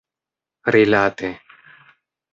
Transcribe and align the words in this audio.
rilate 0.73 1.29